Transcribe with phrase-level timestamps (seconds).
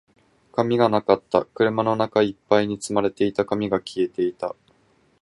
[0.53, 1.45] 紙がなかった。
[1.45, 4.55] 車の中一杯に積まれた紙が消えていた。